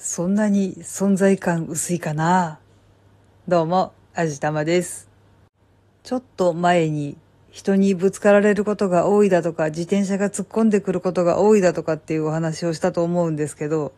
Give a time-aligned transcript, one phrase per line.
[0.00, 2.60] そんなに存在感薄いかな
[3.48, 5.08] どうも、あじたまです。
[6.04, 7.16] ちょっと前に
[7.50, 13.92] 人にぶつかられることが多いだとか、自転車が突っ込んでくることが多いだとかっていうお話をしたと思うんですけど、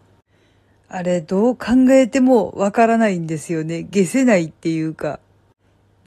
[0.88, 3.84] あれどう考えてもわからないんですよね。
[3.84, 5.20] 消せないっていうか。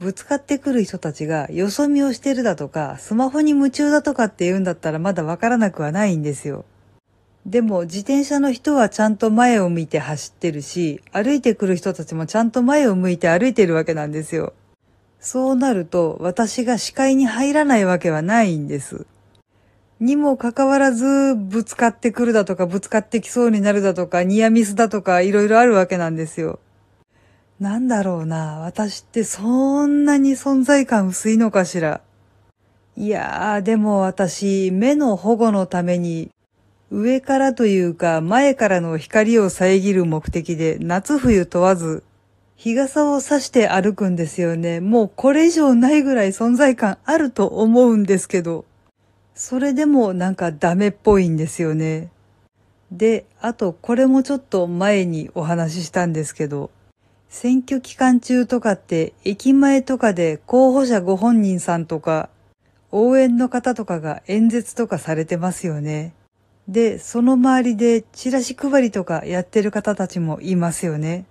[0.00, 6.64] ぶつかってくる人たちがよそ見をしてるだとか、スマホに夢中だとかって言うんだったらまだわからなくはないんですよ。
[7.46, 14.54] でも自転車の人はちゃんと前を向いて走ってるし、歩いてくる人たちもちゃんと前を向いて歩いてるわけなんですよ。
[15.20, 19.06] そうなると私が視界に入らないわけはないんです。
[20.00, 26.58] にもかかわらず、ぶつかってくるだとか、ぶつかってきそうになるだとか、ニアミスだとか、いろいろあるわけなんですよ。
[27.60, 32.00] なんだろうな、私ってそんなに存在感薄いのかしら。
[32.96, 36.30] いやー、でも私、目の保護のために、
[36.96, 42.04] 上からというか前からの光を遮る目的で夏冬問わず
[42.54, 44.78] 日傘を差して歩くんですよね。
[44.80, 48.64] もうこれ以上ないぐらい存在感あると思うんですけど、
[49.34, 52.10] それでもなんかダメっぽいんですよね。
[52.92, 56.70] で、あとこれもちょっと前にお話ししたんですけど、
[57.28, 62.28] 選挙期間中とかって駅前とかで候補者ご本人さんとか
[62.92, 66.14] 応援の方とかが演説とかされてますよね。
[66.68, 71.26] で、その周りでチラシ配りとかやってる方たちもいますよね。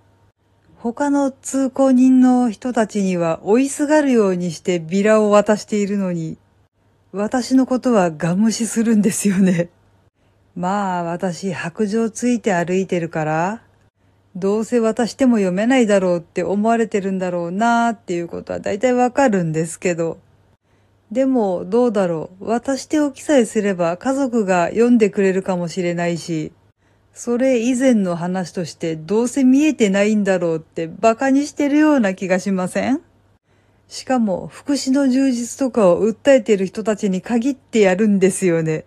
[0.78, 6.36] 他の通行人の人たちには追いすがるようにしてビラを渡しているのに、
[7.10, 9.70] 私のことはガン無視するんですよね。
[10.54, 13.62] まあ私白状ついて歩いてるから、
[14.36, 20.18] どうせ渡しても読めないだろうって思われてるんだろうなーっていうことは大体わかるんですけど、
[21.14, 22.48] でもどうだろう。
[22.48, 26.50] 渡しておきさえすれば家族が読んでくれるかもしれないし、
[27.12, 33.00] それ以前の話としてどうせ見えてないんだろうって馬鹿にしてるような気がしません？
[33.86, 38.84] しかも福祉の充実とかを訴えてる人たちに限ってやるんですよね。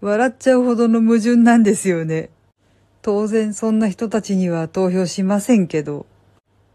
[0.00, 2.30] 笑っちゃうほどの矛盾なんですよね。
[3.02, 6.06] 当然そんな人たちには投票しませんけど。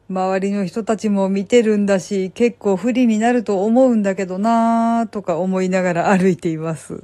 [0.09, 7.03] 周りの人たちも見てるんだし、結構不利になると思うんだけどなぁとか思いながら歩いています。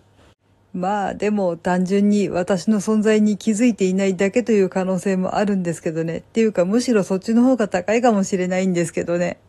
[0.73, 6.17] まあでも単純に私の存在に気づいていないだけという可能性もあるんですけどね。
[6.17, 9.39] っていうかむしろそっちの方が高いかもしれないんですけどね。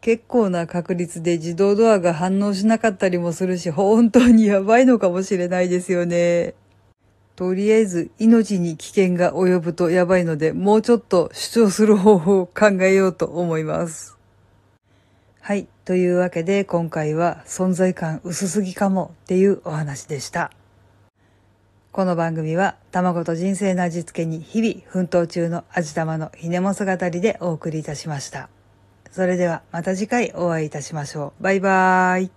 [0.00, 6.54] 結構な確率で自動ドアが反応しなかったりもするし、本当にやばいのかもしれないですよね。
[7.36, 14.16] とりあえず命に危険が及ぶとやばいので、もうちょっと主張する方法を考えようと思います。
[15.40, 15.66] はい。
[15.84, 20.52] というわけで今回は存在感薄すぎかもっていうお話でした。
[21.92, 28.48] この番組は卵と人生の味付けに日々奮闘中の味玉のひねも姿りでお送りいたしました。
[29.10, 31.42] それではまた次回お会いいたしましょう。
[31.42, 32.30] バイバーイ。